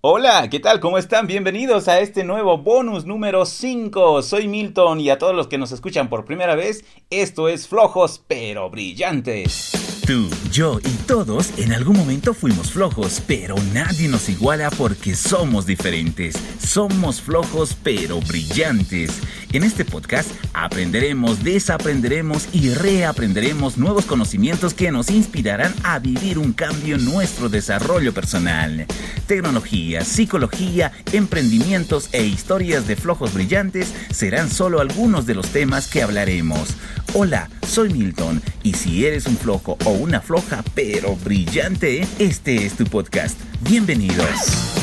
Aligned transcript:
Hola, 0.00 0.48
¿qué 0.48 0.60
tal? 0.60 0.78
¿Cómo 0.78 0.96
están? 0.96 1.26
Bienvenidos 1.26 1.88
a 1.88 1.98
este 1.98 2.22
nuevo 2.22 2.56
bonus 2.56 3.04
número 3.04 3.44
5. 3.44 4.22
Soy 4.22 4.46
Milton 4.46 5.00
y 5.00 5.10
a 5.10 5.18
todos 5.18 5.34
los 5.34 5.48
que 5.48 5.58
nos 5.58 5.72
escuchan 5.72 6.08
por 6.08 6.24
primera 6.24 6.54
vez, 6.54 6.84
esto 7.10 7.48
es 7.48 7.66
Flojos 7.66 8.22
pero 8.28 8.70
Brillantes. 8.70 9.72
Tú, 10.08 10.30
yo 10.50 10.78
y 10.82 11.06
todos 11.06 11.52
en 11.58 11.70
algún 11.74 11.94
momento 11.94 12.32
fuimos 12.32 12.72
flojos, 12.72 13.20
pero 13.26 13.56
nadie 13.74 14.08
nos 14.08 14.30
iguala 14.30 14.70
porque 14.70 15.14
somos 15.14 15.66
diferentes. 15.66 16.34
Somos 16.58 17.20
flojos 17.20 17.76
pero 17.82 18.18
brillantes. 18.22 19.20
En 19.52 19.64
este 19.64 19.86
podcast 19.86 20.30
aprenderemos, 20.52 21.42
desaprenderemos 21.42 22.48
y 22.52 22.74
reaprenderemos 22.74 23.78
nuevos 23.78 24.04
conocimientos 24.04 24.74
que 24.74 24.90
nos 24.90 25.10
inspirarán 25.10 25.74
a 25.84 25.98
vivir 25.98 26.38
un 26.38 26.52
cambio 26.52 26.96
en 26.96 27.06
nuestro 27.06 27.48
desarrollo 27.48 28.12
personal. 28.12 28.86
Tecnología, 29.26 30.04
psicología, 30.04 30.92
emprendimientos 31.12 32.10
e 32.12 32.26
historias 32.26 32.86
de 32.86 32.96
flojos 32.96 33.32
brillantes 33.32 33.94
serán 34.10 34.50
solo 34.50 34.80
algunos 34.80 35.24
de 35.24 35.34
los 35.34 35.48
temas 35.48 35.88
que 35.88 36.02
hablaremos. 36.02 36.76
Hola, 37.14 37.48
soy 37.66 37.90
Milton 37.90 38.42
y 38.62 38.74
si 38.74 39.06
eres 39.06 39.26
un 39.26 39.38
flojo 39.38 39.78
o 39.86 39.92
una 39.92 40.20
floja 40.20 40.62
pero 40.74 41.16
brillante, 41.16 42.06
este 42.18 42.66
es 42.66 42.74
tu 42.74 42.84
podcast. 42.84 43.38
Bienvenidos. 43.62 44.77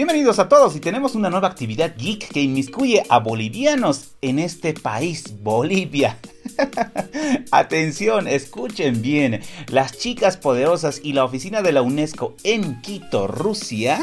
Bienvenidos 0.00 0.38
a 0.38 0.48
todos 0.48 0.74
y 0.76 0.80
tenemos 0.80 1.14
una 1.14 1.28
nueva 1.28 1.48
actividad 1.48 1.94
geek 1.94 2.32
que 2.32 2.40
inmiscuye 2.40 3.02
a 3.10 3.18
bolivianos 3.18 4.12
en 4.22 4.38
este 4.38 4.72
país, 4.72 5.42
Bolivia. 5.42 6.18
Atención, 7.50 8.26
escuchen 8.26 9.02
bien. 9.02 9.42
Las 9.68 9.98
chicas 9.98 10.38
poderosas 10.38 11.02
y 11.04 11.12
la 11.12 11.22
oficina 11.22 11.60
de 11.60 11.72
la 11.72 11.82
UNESCO 11.82 12.34
en 12.44 12.80
Quito, 12.80 13.26
Rusia. 13.26 13.98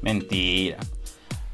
Mentira. 0.00 0.78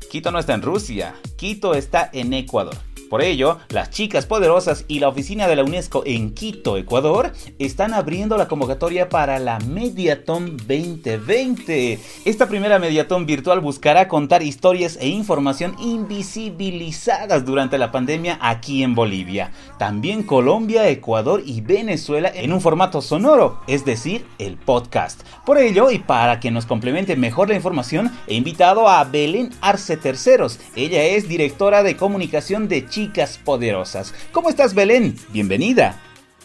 Quito 0.09 0.31
no 0.31 0.39
está 0.39 0.55
en 0.55 0.63
Rusia, 0.63 1.17
Quito 1.35 1.75
está 1.75 2.09
en 2.13 2.35
Ecuador. 2.35 2.77
Por 3.13 3.21
ello, 3.21 3.59
las 3.69 3.91
chicas 3.91 4.25
poderosas 4.25 4.87
y 4.89 4.99
la 4.99 5.11
oficina 5.11 5.47
de 5.47 5.55
la 5.55 5.65
UNESCO 5.65 6.03
en 6.07 6.33
Quito, 6.33 6.79
Ecuador, 6.79 7.35
están 7.59 7.93
abriendo 7.93 8.39
la 8.39 8.49
convocatoria 8.49 9.11
para 9.11 9.39
la 9.39 9.59
Mediaton 9.59 10.57
2020. 10.57 12.01
Esta 12.25 12.49
primera 12.49 12.79
Mediaton 12.79 13.27
virtual 13.27 13.61
buscará 13.61 14.09
contar 14.09 14.43
historias 14.43 14.97
e 14.99 15.09
información 15.09 15.77
invisibilizadas 15.79 17.45
durante 17.45 17.77
la 17.77 17.93
pandemia 17.93 18.39
aquí 18.41 18.83
en 18.83 18.95
Bolivia. 18.95 19.53
También 19.79 20.23
Colombia, 20.23 20.89
Ecuador 20.89 21.43
y 21.45 21.61
Venezuela 21.61 22.33
en 22.35 22.51
un 22.51 22.63
formato 22.63 23.03
sonoro, 23.03 23.61
es 23.67 23.85
decir, 23.85 24.25
el 24.39 24.57
podcast. 24.57 25.21
Por 25.45 25.59
ello, 25.59 25.91
y 25.91 25.99
para 25.99 26.41
que 26.41 26.51
nos 26.51 26.65
complemente 26.65 27.15
mejor 27.17 27.51
la 27.51 27.57
información, 27.57 28.11
he 28.27 28.37
invitado 28.37 28.89
a 28.89 29.05
Belén 29.05 29.51
Arce 29.61 29.99
Terceros. 29.99 30.59
Ella 30.77 31.05
es 31.05 31.29
directora 31.29 31.83
de 31.83 31.99
comunicación 31.99 32.69
de 32.69 32.87
Chile 32.87 33.02
chicas 33.03 33.37
poderosas. 33.37 34.15
¿Cómo 34.31 34.49
estás, 34.49 34.75
Belén? 34.75 35.17
Bienvenida. 35.31 35.97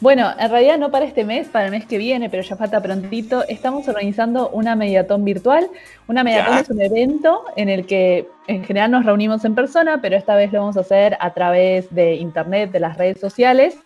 Bueno, 0.02 0.32
en 0.40 0.50
realidad 0.50 0.80
no 0.80 0.90
para 0.90 1.06
este 1.06 1.24
mes, 1.24 1.48
para 1.48 1.66
el 1.66 1.72
mes 1.72 1.86
que 1.86 2.00
viene, 2.00 2.32
pero 2.32 2.42
ya 2.42 2.56
falta 2.56 2.82
prontito, 2.82 3.44
estamos 3.48 3.88
organizando 3.88 4.50
una 4.50 4.76
mediatón 4.76 5.24
virtual. 5.24 5.70
Una 6.08 6.24
mediatón 6.24 6.58
es 6.58 6.70
un 6.72 6.82
evento 6.82 7.44
en 7.56 7.70
el 7.70 7.86
que 7.86 8.28
en 8.48 8.64
general 8.64 8.90
nos 8.90 9.06
reunimos 9.06 9.46
en 9.46 9.54
persona, 9.54 10.02
pero 10.02 10.18
esta 10.18 10.36
vez 10.36 10.52
lo 10.52 10.62
vamos 10.62 10.78
a 10.78 10.80
hacer 10.80 11.16
a 11.20 11.32
través 11.36 11.94
de 11.94 12.16
internet, 12.16 12.72
de 12.72 12.80
las 12.80 12.98
redes 12.98 13.20
sociales 13.20 13.78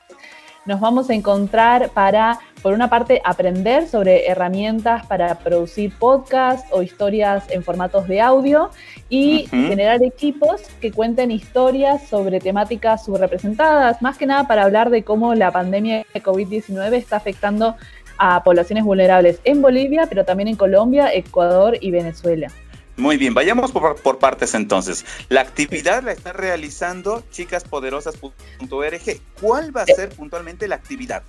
nos 0.65 0.79
vamos 0.79 1.09
a 1.09 1.13
encontrar 1.13 1.89
para, 1.89 2.39
por 2.61 2.73
una 2.73 2.89
parte, 2.89 3.21
aprender 3.23 3.87
sobre 3.87 4.27
herramientas 4.27 5.05
para 5.05 5.35
producir 5.39 5.91
podcasts 5.97 6.67
o 6.71 6.81
historias 6.81 7.43
en 7.49 7.63
formatos 7.63 8.07
de 8.07 8.21
audio 8.21 8.69
y 9.09 9.47
generar 9.49 10.03
equipos 10.03 10.61
que 10.79 10.91
cuenten 10.91 11.31
historias 11.31 12.07
sobre 12.07 12.39
temáticas 12.39 13.05
subrepresentadas, 13.05 14.01
más 14.01 14.17
que 14.17 14.25
nada 14.25 14.47
para 14.47 14.63
hablar 14.63 14.89
de 14.89 15.03
cómo 15.03 15.33
la 15.33 15.51
pandemia 15.51 16.05
de 16.13 16.23
COVID-19 16.23 16.93
está 16.93 17.17
afectando 17.17 17.75
a 18.17 18.43
poblaciones 18.43 18.83
vulnerables 18.83 19.39
en 19.43 19.61
Bolivia, 19.61 20.05
pero 20.07 20.23
también 20.25 20.47
en 20.47 20.55
Colombia, 20.55 21.13
Ecuador 21.13 21.77
y 21.81 21.89
Venezuela. 21.89 22.51
Muy 22.97 23.17
bien, 23.17 23.33
vayamos 23.33 23.71
por, 23.71 24.19
partes 24.19 24.53
entonces. 24.53 25.05
La 25.29 25.41
actividad 25.41 26.03
la 26.03 26.11
está 26.11 26.33
realizando 26.33 27.23
chicaspoderosas.org. 27.31 29.21
¿Cuál 29.41 29.75
va 29.75 29.81
a 29.81 29.85
ser 29.85 30.09
puntualmente 30.09 30.67
la 30.67 30.75
actividad? 30.75 31.23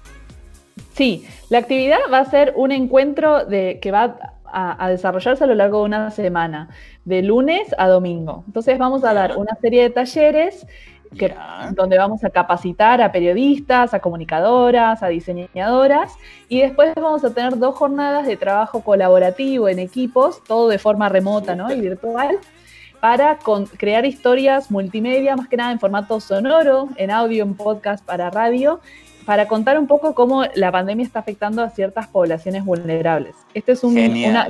Sí, 0.95 1.27
la 1.49 1.59
actividad 1.59 1.99
va 2.13 2.19
a 2.19 2.25
ser 2.25 2.53
un 2.57 2.73
encuentro 2.73 3.45
de, 3.45 3.79
que 3.81 3.91
va 3.91 4.17
a, 4.45 4.85
a, 4.85 4.91
desarrollarse 4.91 5.45
a 5.45 5.47
lo 5.47 5.55
largo 5.55 5.79
de 5.79 5.85
una 5.85 6.11
semana, 6.11 6.69
de 7.05 7.23
lunes 7.23 7.75
a 7.79 7.89
domingo. 7.89 8.45
Entonces 8.47 8.79
vamos 8.79 9.03
a 9.05 9.15
dar 9.15 9.37
una 9.39 9.55
serie 9.61 9.83
de 9.83 9.91
talleres 9.91 10.67
donde 11.75 11.99
vamos 11.99 12.25
a 12.25 12.31
capacitar 12.31 13.03
a 13.03 13.13
periodistas, 13.13 13.93
a 13.95 14.01
comunicadoras, 14.01 15.03
a 15.03 15.09
diseñadoras 15.09 16.15
y 16.49 16.61
después 16.61 16.95
vamos 16.95 17.25
a 17.25 17.33
tener 17.35 17.59
dos 17.59 17.75
jornadas 17.75 18.27
de 18.27 18.37
trabajo 18.37 18.81
colaborativo 18.81 19.69
en 19.69 19.79
equipos, 19.79 20.43
todo 20.45 20.69
de 20.69 20.79
forma 20.79 21.09
remota 21.09 21.55
¿no? 21.55 21.73
y 21.73 21.81
virtual, 21.81 22.39
para 23.01 23.39
crear 23.77 24.07
historias 24.07 24.71
multimedia, 24.71 25.37
más 25.37 25.49
que 25.49 25.57
nada 25.57 25.73
en 25.73 25.81
formato 25.81 26.21
sonoro, 26.21 26.89
en 26.97 27.11
audio, 27.11 27.43
en 27.43 27.55
podcast, 27.55 28.05
para 28.05 28.31
radio, 28.31 28.81
para 29.25 29.49
contar 29.49 29.79
un 29.79 29.87
poco 29.87 30.15
cómo 30.15 30.45
la 30.55 30.73
pandemia 30.73 31.05
está 31.05 31.21
afectando 31.21 31.63
a 31.63 31.71
ciertas 31.71 32.09
poblaciones 32.09 32.65
vulnerables. 32.65 33.35
Este 33.55 33.73
es 33.73 33.85
un, 33.85 33.97
una, 33.99 34.49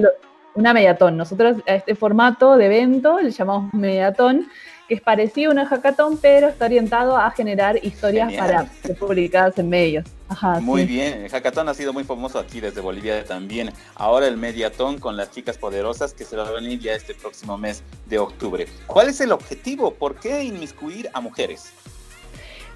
una 0.54 0.74
mediatón. 0.74 1.16
Nosotros 1.16 1.56
a 1.66 1.74
este 1.74 1.94
formato 1.94 2.56
de 2.56 2.66
evento 2.66 3.20
le 3.20 3.30
llamamos 3.30 3.72
mediatón 3.74 4.48
que 4.88 4.94
es 4.94 5.00
parecido 5.00 5.50
a 5.50 5.52
una 5.52 5.66
hackathon, 5.66 6.18
pero 6.18 6.48
está 6.48 6.64
orientado 6.64 7.16
a 7.16 7.30
generar 7.30 7.78
historias 7.84 8.32
para 8.34 8.66
ser 8.82 8.96
publicadas 8.96 9.56
en 9.58 9.68
medios. 9.68 10.04
muy 10.60 10.84
bien, 10.86 11.22
el 11.22 11.30
hackathon 11.30 11.68
ha 11.68 11.74
sido 11.74 11.92
muy 11.92 12.04
famoso 12.04 12.38
aquí 12.38 12.60
desde 12.60 12.80
Bolivia 12.80 13.24
también. 13.24 13.72
Ahora 13.94 14.26
el 14.26 14.36
mediatón 14.36 14.98
con 14.98 15.16
las 15.16 15.30
chicas 15.30 15.56
poderosas 15.56 16.12
que 16.14 16.24
se 16.24 16.36
va 16.36 16.48
a 16.48 16.50
venir 16.50 16.80
ya 16.80 16.94
este 16.94 17.14
próximo 17.14 17.56
mes 17.56 17.82
de 18.06 18.18
octubre. 18.18 18.66
¿Cuál 18.86 19.08
es 19.08 19.20
el 19.20 19.32
objetivo? 19.32 19.94
¿Por 19.94 20.16
qué 20.16 20.42
inmiscuir 20.42 21.08
a 21.12 21.20
mujeres? 21.20 21.72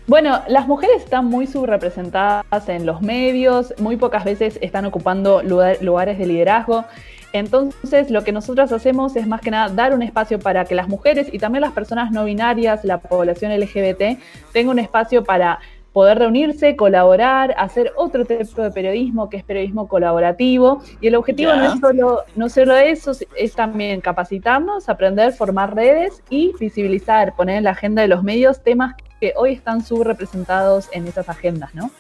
Bueno, 0.09 0.41
las 0.47 0.69
mujeres 0.69 1.03
están 1.03 1.25
muy 1.25 1.49
subrepresentadas 1.49 2.69
en 2.69 2.87
los 2.87 3.03
medios, 3.03 3.75
muy 3.81 3.97
pocas 3.97 4.25
veces 4.25 4.57
están 4.63 4.87
ocupando 4.87 5.43
lugares 5.43 6.19
de 6.19 6.27
liderazgo. 6.27 6.85
Entonces, 7.33 8.09
lo 8.13 8.23
que 8.23 8.31
nosotros 8.31 8.71
hacemos 8.71 9.17
es 9.17 9.27
más 9.27 9.41
que 9.41 9.51
nada 9.51 9.69
dar 9.69 9.93
un 9.93 10.03
espacio 10.03 10.39
para 10.39 10.65
que 10.65 10.77
las 10.77 10.87
mujeres 10.87 11.29
y 11.33 11.41
también 11.41 11.63
las 11.63 11.73
personas 11.73 12.13
no 12.13 12.25
binarias, 12.25 12.85
la 12.85 12.99
población 12.99 13.51
LGBT, 13.59 14.17
tengan 14.53 14.75
un 14.75 14.79
espacio 14.79 15.25
para 15.25 15.59
poder 15.93 16.21
reunirse, 16.21 16.77
colaborar, 16.77 17.55
hacer 17.59 17.93
otro 17.97 18.25
tipo 18.25 18.63
de 18.63 18.71
periodismo 18.71 19.29
que 19.29 19.39
es 19.39 19.43
periodismo 19.43 19.89
colaborativo. 19.89 20.83
Y 21.01 21.09
el 21.09 21.17
objetivo 21.17 21.53
no 21.57 21.65
es 21.65 21.81
solo, 21.81 22.23
no 22.37 22.49
solo 22.49 22.77
eso, 22.77 23.11
es 23.37 23.55
también 23.55 24.01
capacitarnos, 24.01 24.89
aprender, 24.89 25.33
formar 25.33 25.75
redes 25.75 26.23
y 26.31 26.53
visibilizar, 26.61 27.35
poner 27.35 27.57
en 27.57 27.65
la 27.65 27.71
agenda 27.71 28.03
de 28.03 28.09
los 28.09 28.23
medios 28.23 28.63
temas 28.63 28.95
que 29.21 29.33
hoy 29.37 29.53
están 29.53 29.85
subrepresentados 29.85 30.89
en 30.93 31.07
esas 31.07 31.29
agendas, 31.29 31.75
¿no? 31.75 31.91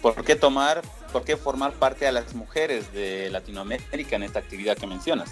¿Por 0.00 0.24
qué 0.24 0.36
tomar 0.36 0.82
¿por 1.12 1.24
qué 1.24 1.36
formar 1.36 1.72
parte 1.72 2.06
a 2.06 2.12
las 2.12 2.34
mujeres 2.34 2.92
de 2.92 3.30
Latinoamérica 3.30 4.16
en 4.16 4.22
esta 4.22 4.38
actividad 4.38 4.76
que 4.76 4.86
mencionas? 4.86 5.30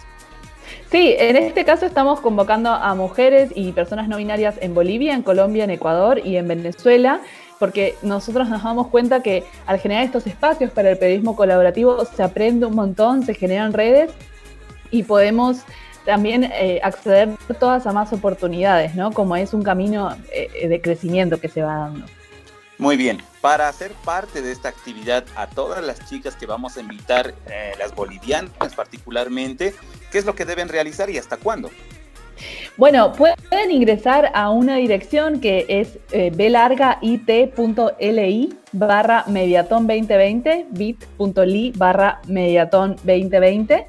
Sí, 0.90 1.14
en 1.18 1.36
este 1.36 1.64
caso 1.64 1.86
estamos 1.86 2.20
convocando 2.20 2.70
a 2.70 2.94
mujeres 2.94 3.50
y 3.54 3.72
personas 3.72 4.08
no 4.08 4.16
binarias 4.16 4.56
en 4.60 4.74
Bolivia, 4.74 5.14
en 5.14 5.22
Colombia, 5.22 5.64
en 5.64 5.70
Ecuador 5.70 6.20
y 6.24 6.36
en 6.36 6.48
Venezuela, 6.48 7.20
porque 7.60 7.94
nosotros 8.02 8.48
nos 8.48 8.64
damos 8.64 8.88
cuenta 8.88 9.22
que 9.22 9.44
al 9.66 9.78
generar 9.78 10.04
estos 10.04 10.26
espacios 10.26 10.72
para 10.72 10.90
el 10.90 10.98
periodismo 10.98 11.36
colaborativo 11.36 12.04
se 12.04 12.22
aprende 12.22 12.66
un 12.66 12.74
montón, 12.74 13.24
se 13.24 13.34
generan 13.34 13.72
redes 13.72 14.10
y 14.90 15.04
podemos 15.04 15.58
también 16.06 16.44
eh, 16.44 16.80
acceder 16.82 17.28
todas 17.60 17.86
a 17.86 17.92
más 17.92 18.12
oportunidades, 18.12 18.94
¿no? 18.94 19.12
Como 19.12 19.36
es 19.36 19.52
un 19.52 19.62
camino 19.62 20.16
eh, 20.32 20.68
de 20.68 20.80
crecimiento 20.80 21.38
que 21.38 21.48
se 21.48 21.62
va 21.62 21.76
dando. 21.76 22.06
Muy 22.78 22.96
bien, 22.96 23.22
para 23.40 23.68
hacer 23.68 23.92
parte 24.04 24.42
de 24.42 24.52
esta 24.52 24.68
actividad 24.68 25.24
a 25.34 25.46
todas 25.46 25.82
las 25.84 26.06
chicas 26.08 26.36
que 26.36 26.46
vamos 26.46 26.76
a 26.76 26.80
invitar, 26.80 27.34
eh, 27.50 27.72
las 27.78 27.94
bolivianas 27.94 28.74
particularmente, 28.74 29.74
¿qué 30.12 30.18
es 30.18 30.26
lo 30.26 30.34
que 30.34 30.44
deben 30.44 30.68
realizar 30.68 31.08
y 31.10 31.16
hasta 31.16 31.38
cuándo? 31.38 31.70
Bueno, 32.76 33.12
pueden 33.12 33.70
ingresar 33.70 34.30
a 34.34 34.50
una 34.50 34.76
dirección 34.76 35.40
que 35.40 35.64
es 35.68 35.98
eh, 36.12 36.30
belargait.li 36.34 37.14
barra 38.72 39.24
mediaton 39.26 39.86
2020, 39.86 40.66
bit.ly 40.70 41.72
barra 41.76 42.20
mediaton 42.26 42.96
2020 42.96 43.86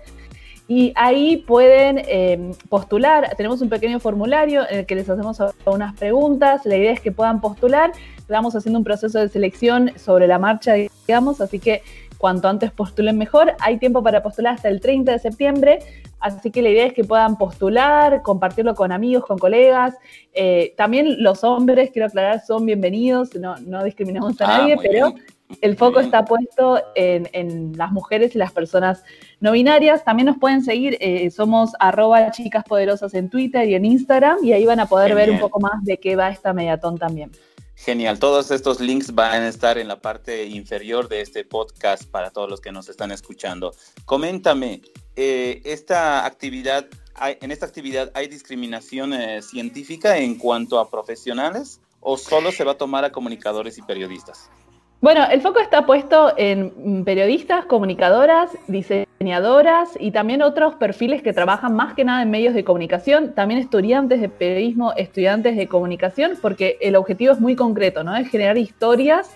y 0.67 0.91
ahí 0.95 1.37
pueden 1.37 2.01
em, 2.07 2.51
postular. 2.69 3.33
Tenemos 3.37 3.61
un 3.61 3.69
pequeño 3.69 3.99
formulario 3.99 4.69
en 4.69 4.79
el 4.79 4.85
que 4.85 4.95
les 4.95 5.09
hacemos 5.09 5.37
unas 5.65 5.95
preguntas. 5.95 6.65
La 6.65 6.75
idea 6.75 6.91
es 6.91 6.99
que 6.99 7.11
puedan 7.11 7.39
postular 7.41 7.91
estamos 8.27 8.53
haciendo 8.57 8.79
un 8.79 8.83
proceso 8.83 9.19
de 9.19 9.29
selección 9.29 9.93
sobre 9.97 10.27
la 10.27 10.37
marcha, 10.37 10.73
digamos, 10.73 11.39
así 11.39 11.59
que 11.59 11.81
cuanto 12.17 12.49
antes 12.49 12.71
postulen 12.71 13.17
mejor. 13.17 13.53
Hay 13.61 13.77
tiempo 13.77 14.03
para 14.03 14.21
postular 14.21 14.55
hasta 14.55 14.67
el 14.67 14.81
30 14.81 15.13
de 15.13 15.19
septiembre, 15.19 15.79
así 16.19 16.51
que 16.51 16.61
la 16.61 16.69
idea 16.69 16.85
es 16.87 16.93
que 16.93 17.05
puedan 17.05 17.37
postular, 17.37 18.21
compartirlo 18.23 18.75
con 18.75 18.91
amigos, 18.91 19.25
con 19.25 19.37
colegas. 19.37 19.95
Eh, 20.33 20.73
también 20.75 21.23
los 21.23 21.45
hombres, 21.45 21.89
quiero 21.91 22.07
aclarar, 22.07 22.41
son 22.45 22.65
bienvenidos, 22.65 23.33
no, 23.35 23.55
no 23.59 23.81
discriminamos 23.85 24.41
a 24.41 24.45
ah, 24.45 24.57
nadie, 24.57 24.77
pero 24.81 25.13
el 25.61 25.77
foco 25.77 25.99
está 25.99 26.25
puesto 26.25 26.81
en, 26.95 27.73
las 27.77 27.91
mujeres 27.91 28.35
y 28.35 28.37
las 28.37 28.51
personas 28.51 29.03
no 29.39 29.51
binarias. 29.51 30.03
También 30.03 30.27
nos 30.27 30.37
pueden 30.37 30.63
seguir, 30.63 30.97
eh, 30.99 31.29
somos 31.31 31.71
arroba 31.79 32.31
chicas 32.31 32.63
poderosas 32.63 33.13
en 33.13 33.29
Twitter 33.29 33.67
y 33.67 33.75
en 33.75 33.85
Instagram, 33.85 34.37
y 34.43 34.53
ahí 34.53 34.65
van 34.65 34.79
a 34.79 34.87
poder 34.87 35.15
ver 35.15 35.29
un 35.31 35.39
poco 35.39 35.59
más 35.59 35.83
de 35.83 35.97
qué 35.97 36.15
va 36.15 36.29
esta 36.29 36.53
mediatón 36.53 36.97
también. 36.97 37.31
Genial, 37.75 38.17
todos 38.17 38.49
estos 38.49 38.79
links 38.79 39.13
van 39.13 39.43
a 39.43 39.47
estar 39.47 39.77
en 39.77 39.87
la 39.87 40.01
parte 40.01 40.45
inferior 40.45 41.07
de 41.07 41.21
este 41.21 41.45
podcast 41.45 42.03
para 42.05 42.31
todos 42.31 42.49
los 42.49 42.59
que 42.59 42.71
nos 42.71 42.89
están 42.89 43.11
escuchando. 43.11 43.73
Coméntame, 44.05 44.81
eh, 45.15 45.61
esta 45.63 46.25
actividad, 46.25 46.87
en 47.21 47.51
esta 47.51 47.67
actividad 47.67 48.11
hay 48.15 48.27
discriminación 48.27 49.13
eh, 49.13 49.43
científica 49.43 50.17
en 50.17 50.39
cuanto 50.39 50.79
a 50.79 50.89
profesionales 50.89 51.79
o 51.99 52.17
solo 52.17 52.51
se 52.51 52.63
va 52.63 52.71
a 52.71 52.77
tomar 52.77 53.05
a 53.05 53.11
comunicadores 53.11 53.77
y 53.77 53.81
periodistas? 53.81 54.49
Bueno, 54.99 55.25
el 55.31 55.41
foco 55.41 55.59
está 55.59 55.85
puesto 55.85 56.33
en 56.37 57.03
periodistas, 57.05 57.65
comunicadoras, 57.65 58.49
diseñadoras 58.67 59.89
y 59.99 60.09
también 60.09 60.41
otros 60.41 60.73
perfiles 60.75 61.21
que 61.21 61.33
trabajan 61.33 61.75
más 61.75 61.93
que 61.93 62.03
nada 62.03 62.23
en 62.23 62.31
medios 62.31 62.55
de 62.55 62.63
comunicación, 62.63 63.33
también 63.33 63.59
estudiantes 63.59 64.21
de 64.21 64.29
periodismo, 64.29 64.93
estudiantes 64.93 65.55
de 65.55 65.67
comunicación, 65.67 66.31
porque 66.41 66.79
el 66.81 66.95
objetivo 66.95 67.31
es 67.31 67.39
muy 67.39 67.55
concreto, 67.55 68.03
¿no? 68.03 68.15
Es 68.15 68.27
generar 68.29 68.57
historias 68.57 69.29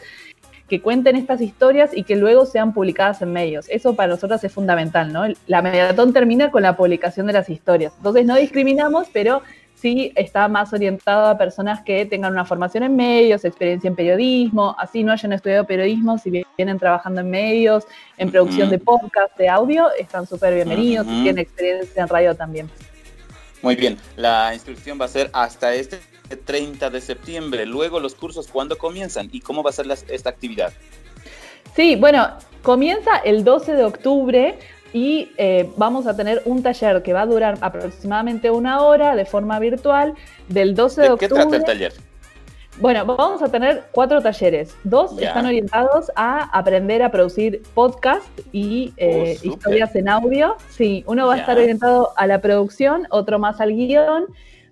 que 0.68 0.82
cuenten 0.82 1.16
estas 1.16 1.42
historias 1.42 1.92
y 1.96 2.04
que 2.04 2.16
luego 2.16 2.48
sean 2.48 2.74
publicadas 2.74 3.22
en 3.22 3.32
medios. 3.32 3.70
Eso 3.70 3.96
para 3.96 4.10
nosotros 4.10 4.44
es 4.44 4.52
fundamental, 4.52 5.14
¿no? 5.14 5.26
La 5.46 5.62
mediatón 5.62 6.12
termina 6.12 6.50
con 6.50 6.64
la 6.64 6.76
publicación 6.76 7.28
de 7.28 7.34
las 7.34 7.50
historias. 7.50 7.94
Entonces 7.98 8.26
no 8.26 8.36
discriminamos, 8.36 9.10
pero 9.14 9.44
sí 9.82 10.14
está 10.16 10.48
más 10.48 10.72
orientado 10.74 11.28
a 11.28 11.38
personas 11.38 11.82
que 11.84 12.06
tengan 12.06 12.32
una 12.34 12.46
formación 12.46 12.84
en 12.84 12.96
medios, 12.96 13.44
experiencia 13.44 13.88
en 13.88 13.96
periodismo, 13.96 14.76
así 14.78 15.04
no 15.04 15.12
hayan 15.12 15.34
estudiado 15.34 15.66
periodismo, 15.66 16.20
si 16.20 16.44
vienen 16.56 16.78
trabajando 16.78 17.22
en 17.22 17.30
medios, 17.30 17.86
en 18.18 18.30
producción 18.30 18.70
de 18.70 18.78
podcast, 18.78 19.36
de 19.38 19.50
audio, 19.50 19.88
están 19.98 20.28
súper 20.28 20.54
bienvenidos, 20.54 21.08
y 21.08 21.24
tienen 21.24 21.40
experiencia 21.40 22.04
en 22.04 22.08
radio 22.08 22.36
también. 22.36 22.70
Muy 23.64 23.76
bien, 23.76 23.98
la 24.16 24.54
inscripción 24.54 25.00
va 25.02 25.06
a 25.06 25.10
ser 25.10 25.30
hasta 25.34 25.74
este 25.74 26.00
30 26.46 26.90
de 26.90 27.02
septiembre. 27.02 27.66
Luego 27.66 28.00
los 28.00 28.16
cursos, 28.16 28.48
¿cuándo 28.48 28.78
comienzan 28.78 29.30
y 29.32 29.42
cómo 29.42 29.64
va 29.64 29.72
a 29.72 29.74
ser 29.74 29.88
esta 30.10 30.30
actividad? 30.30 30.74
Sí, 31.76 31.96
bueno, 31.96 32.38
comienza 32.62 33.18
el 33.24 33.44
12 33.44 33.76
de 33.76 33.84
octubre 33.84 34.60
y 34.94 35.32
eh, 35.38 35.70
vamos 35.78 36.08
a 36.08 36.16
tener 36.16 36.42
un 36.46 36.64
taller 36.64 37.02
que 37.02 37.14
va 37.14 37.22
a 37.22 37.26
durar 37.26 37.58
aproximadamente 37.62 38.52
una 38.52 38.82
hora 38.82 39.16
de 39.16 39.26
forma 39.26 39.60
virtual 39.60 40.14
del 40.48 40.76
12 40.76 41.02
de, 41.02 41.10
octubre. 41.10 41.28
¿Qué 41.28 41.34
trata 41.34 41.56
el 41.56 41.64
taller? 41.64 41.94
Bueno, 42.80 43.06
vamos 43.06 43.42
a 43.42 43.50
tener 43.50 43.84
cuatro 43.92 44.22
talleres. 44.22 44.76
Dos 44.84 45.18
están 45.20 45.46
orientados 45.46 46.12
a 46.16 46.58
aprender 46.58 47.04
a 47.04 47.12
producir 47.12 47.62
podcast 47.74 48.26
y 48.52 48.94
eh, 48.98 49.38
oh, 49.44 49.48
historias 49.48 49.96
en 49.96 50.10
audio. 50.10 50.56
Sí, 50.70 51.04
uno 51.06 51.28
va 51.28 51.36
a 51.36 51.38
estar 51.38 51.58
orientado 51.58 52.12
a 52.16 52.26
la 52.28 52.40
producción, 52.40 53.08
otro 53.10 53.40
más 53.40 53.60
al 53.60 53.74
guion 53.74 54.26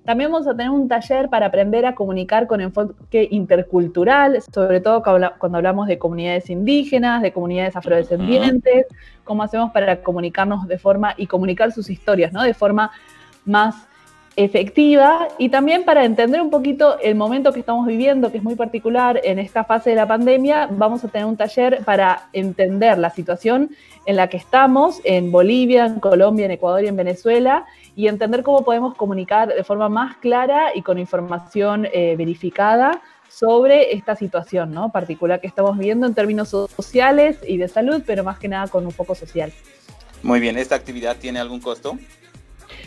también 0.05 0.31
vamos 0.31 0.47
a 0.47 0.51
tener 0.55 0.71
un 0.71 0.87
taller 0.87 1.29
para 1.29 1.47
aprender 1.47 1.85
a 1.85 1.93
comunicar 1.93 2.47
con 2.47 2.61
enfoque 2.61 3.27
intercultural, 3.31 4.41
sobre 4.53 4.79
todo 4.81 5.03
cuando 5.03 5.57
hablamos 5.57 5.87
de 5.87 5.99
comunidades 5.99 6.49
indígenas, 6.49 7.21
de 7.21 7.31
comunidades 7.31 7.75
afrodescendientes, 7.75 8.87
cómo 9.23 9.43
hacemos 9.43 9.71
para 9.71 10.01
comunicarnos 10.01 10.67
de 10.67 10.77
forma 10.79 11.13
y 11.17 11.27
comunicar 11.27 11.71
sus 11.71 11.89
historias, 11.89 12.33
¿no? 12.33 12.41
De 12.41 12.53
forma 12.53 12.91
más 13.45 13.87
efectiva 14.35 15.27
y 15.37 15.49
también 15.49 15.83
para 15.83 16.05
entender 16.05 16.41
un 16.41 16.49
poquito 16.49 16.97
el 16.99 17.15
momento 17.15 17.51
que 17.51 17.59
estamos 17.59 17.85
viviendo, 17.85 18.31
que 18.31 18.37
es 18.37 18.43
muy 18.43 18.55
particular 18.55 19.19
en 19.23 19.39
esta 19.39 19.63
fase 19.63 19.91
de 19.91 19.95
la 19.95 20.07
pandemia, 20.07 20.69
vamos 20.71 21.03
a 21.03 21.07
tener 21.07 21.25
un 21.25 21.35
taller 21.35 21.83
para 21.83 22.29
entender 22.33 22.97
la 22.97 23.09
situación 23.09 23.71
en 24.05 24.15
la 24.15 24.27
que 24.27 24.37
estamos 24.37 25.01
en 25.03 25.31
Bolivia, 25.31 25.85
en 25.85 25.99
Colombia, 25.99 26.45
en 26.45 26.51
Ecuador 26.51 26.83
y 26.83 26.87
en 26.87 26.95
Venezuela 26.95 27.65
y 27.95 28.07
entender 28.07 28.43
cómo 28.43 28.63
podemos 28.63 28.95
comunicar 28.95 29.53
de 29.53 29.63
forma 29.63 29.89
más 29.89 30.17
clara 30.17 30.75
y 30.75 30.81
con 30.81 30.99
información 30.99 31.87
eh, 31.91 32.15
verificada 32.17 33.01
sobre 33.29 33.93
esta 33.93 34.15
situación 34.15 34.71
¿no? 34.71 34.91
particular 34.91 35.39
que 35.39 35.47
estamos 35.47 35.77
viviendo 35.77 36.07
en 36.07 36.13
términos 36.13 36.49
sociales 36.49 37.37
y 37.47 37.57
de 37.57 37.67
salud, 37.67 38.01
pero 38.05 38.23
más 38.23 38.39
que 38.39 38.47
nada 38.47 38.67
con 38.67 38.85
un 38.85 38.91
foco 38.91 39.15
social. 39.15 39.53
Muy 40.23 40.39
bien, 40.39 40.57
¿esta 40.57 40.75
actividad 40.75 41.17
tiene 41.17 41.39
algún 41.39 41.61
costo? 41.61 41.97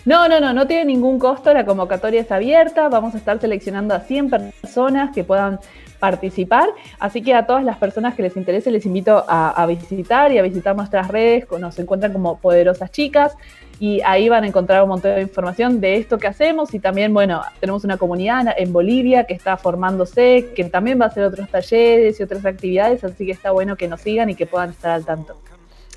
No, 0.05 0.29
no, 0.29 0.41
no, 0.41 0.53
no 0.53 0.67
tiene 0.67 0.87
ningún 0.87 1.21
costo, 1.21 1.55
la 1.55 1.65
convocatoria 1.65 2.23
es 2.23 2.33
abierta, 2.33 2.89
vamos 2.89 3.15
a 3.15 3.19
estar 3.19 3.39
seleccionando 3.41 3.95
a 3.95 4.01
100 4.01 4.31
personas 4.31 5.15
que 5.15 5.23
puedan 5.23 5.61
participar, 6.01 6.69
así 6.99 7.23
que 7.23 7.33
a 7.35 7.47
todas 7.47 7.63
las 7.63 7.79
personas 7.79 8.17
que 8.17 8.23
les 8.23 8.37
interese 8.37 8.73
les 8.73 8.85
invito 8.85 9.25
a, 9.29 9.51
a 9.51 9.67
visitar 9.67 10.33
y 10.33 10.39
a 10.39 10.43
visitar 10.43 10.75
nuestras 10.75 11.07
redes, 11.07 11.47
nos 11.61 11.79
encuentran 11.79 12.13
como 12.13 12.39
Poderosas 12.39 12.91
Chicas, 12.91 13.37
y 13.79 14.01
ahí 14.03 14.29
van 14.29 14.43
a 14.43 14.49
encontrar 14.49 14.83
un 14.83 14.89
montón 14.89 15.15
de 15.15 15.23
información 15.23 15.81
de 15.81 15.97
esto 15.97 16.19
que 16.19 16.27
hacemos 16.27 16.75
y 16.75 16.81
también, 16.81 17.15
bueno, 17.15 17.43
tenemos 17.61 17.85
una 17.85 17.97
comunidad 17.97 18.55
en 18.57 18.73
Bolivia 18.73 19.25
que 19.25 19.35
está 19.35 19.57
formándose, 19.57 20.51
que 20.55 20.65
también 20.65 21.01
va 21.01 21.07
a 21.07 21.09
hacer 21.09 21.25
otros 21.25 21.49
talleres 21.49 22.19
y 22.19 22.23
otras 22.23 22.45
actividades, 22.45 23.05
así 23.05 23.25
que 23.25 23.33
está 23.33 23.53
bueno 23.53 23.77
que 23.77 23.87
nos 23.87 24.01
sigan 24.01 24.31
y 24.31 24.35
que 24.35 24.47
puedan 24.47 24.71
estar 24.71 24.91
al 24.91 25.05
tanto. 25.05 25.37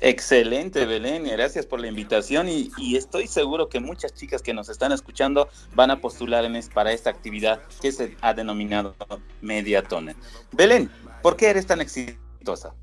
Excelente, 0.00 0.84
Belén, 0.84 1.24
gracias 1.24 1.64
por 1.64 1.80
la 1.80 1.86
invitación 1.86 2.48
y, 2.48 2.70
estoy 2.96 3.26
seguro 3.26 3.68
que 3.68 3.80
muchas 3.80 4.12
chicas 4.12 4.42
que 4.42 4.52
nos 4.52 4.68
están 4.68 4.92
escuchando 4.92 5.48
van 5.74 5.90
a 5.90 6.00
postular 6.00 6.44
para 6.74 6.92
esta 6.92 7.08
actividad 7.08 7.60
que 7.80 7.90
se 7.92 8.14
ha 8.20 8.34
denominado 8.34 8.94
Mediatone. 9.40 10.14
Belén, 10.52 10.90
¿por 11.22 11.36
qué 11.36 11.48
eres 11.48 11.66
tan 11.66 11.80
exitosa? 11.80 12.74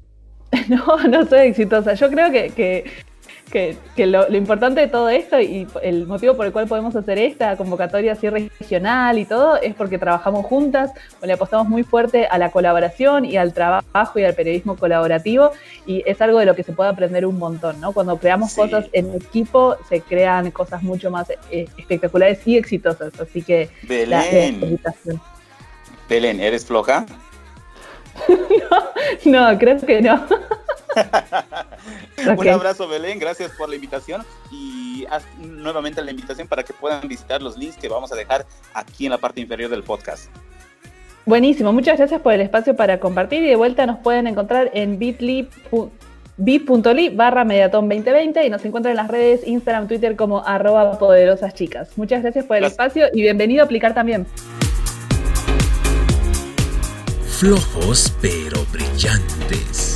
No, 0.69 0.97
no 1.07 1.25
soy 1.25 1.47
exitosa. 1.47 1.95
Yo 1.95 2.09
creo 2.09 2.31
que, 2.31 2.91
lo, 3.97 4.35
importante 4.35 4.81
de 4.81 4.87
todo 4.87 5.09
esto 5.09 5.39
y 5.39 5.67
el 5.81 6.07
motivo 6.07 6.35
por 6.35 6.45
el 6.45 6.51
cual 6.51 6.67
podemos 6.67 6.95
hacer 6.95 7.19
esta 7.19 7.55
convocatoria 7.55 8.13
así 8.13 8.29
regional 8.29 9.19
y 9.19 9.25
todo 9.25 9.57
es 9.57 9.75
porque 9.75 9.97
trabajamos 9.97 10.45
juntas, 10.45 10.91
le 11.21 11.33
apostamos 11.33 11.67
muy 11.67 11.83
fuerte 11.83 12.25
a 12.25 12.37
la 12.37 12.51
colaboración 12.51 13.25
y 13.25 13.37
al 13.37 13.53
trabajo 13.53 14.19
y 14.19 14.23
al 14.23 14.33
periodismo 14.33 14.75
colaborativo 14.75 15.51
y 15.85 16.03
es 16.05 16.21
algo 16.21 16.39
de 16.39 16.45
lo 16.45 16.55
que 16.55 16.63
se 16.63 16.73
puede 16.73 16.89
aprender 16.89 17.25
un 17.25 17.37
montón, 17.37 17.79
¿no? 17.79 17.91
Cuando 17.91 18.17
creamos 18.17 18.53
cosas 18.55 18.85
en 18.91 19.13
equipo 19.13 19.75
se 19.87 20.01
crean 20.01 20.51
cosas 20.51 20.81
mucho 20.81 21.11
más 21.11 21.29
eh, 21.51 21.67
espectaculares 21.77 22.39
y 22.47 22.57
exitosas, 22.57 23.13
así 23.19 23.41
que 23.41 23.69
Belén, 23.83 24.79
Belén, 26.09 26.39
¿eres 26.39 26.65
floja? 26.65 27.05
no, 29.25 29.51
no, 29.51 29.59
creo 29.59 29.79
que 29.79 30.01
no. 30.01 30.25
Un 32.27 32.47
abrazo, 32.47 32.87
Belén. 32.87 33.19
Gracias 33.19 33.51
por 33.51 33.69
la 33.69 33.75
invitación. 33.75 34.23
Y 34.51 35.05
haz 35.09 35.23
nuevamente 35.39 36.01
la 36.01 36.11
invitación 36.11 36.47
para 36.47 36.63
que 36.63 36.73
puedan 36.73 37.07
visitar 37.07 37.41
los 37.41 37.57
links 37.57 37.77
que 37.77 37.89
vamos 37.89 38.11
a 38.11 38.15
dejar 38.15 38.45
aquí 38.73 39.05
en 39.05 39.11
la 39.11 39.17
parte 39.17 39.41
inferior 39.41 39.69
del 39.69 39.83
podcast. 39.83 40.29
Buenísimo, 41.25 41.71
muchas 41.71 41.97
gracias 41.97 42.19
por 42.21 42.33
el 42.33 42.41
espacio 42.41 42.75
para 42.75 42.99
compartir 42.99 43.43
y 43.43 43.47
de 43.47 43.55
vuelta 43.55 43.85
nos 43.85 43.99
pueden 43.99 44.27
encontrar 44.27 44.69
en 44.73 44.99
bit.ly 44.99 45.49
barra 47.15 47.45
Mediatón 47.45 47.87
2020 47.87 48.45
y 48.45 48.49
nos 48.49 48.65
encuentran 48.65 48.91
en 48.91 48.97
las 48.97 49.07
redes 49.07 49.47
Instagram, 49.47 49.87
Twitter 49.87 50.17
como 50.17 50.45
arroba 50.45 50.99
poderosas 50.99 51.53
chicas. 51.53 51.97
Muchas 51.97 52.23
gracias 52.23 52.43
por 52.43 52.57
el 52.57 52.65
espacio 52.65 53.07
y 53.13 53.21
bienvenido 53.21 53.61
a 53.61 53.65
aplicar 53.65 53.93
también. 53.93 54.27
Flojos 57.39 58.13
pero 58.21 58.65
brillantes 58.71 59.92